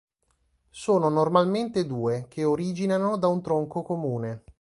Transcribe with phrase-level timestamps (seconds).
[0.71, 4.45] Sono normalmente due, che originano da un tronco comune.